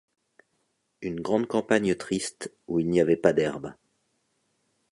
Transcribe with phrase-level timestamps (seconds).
[1.03, 3.75] Une grande campagne triste où il n’y avait pas d’herbe.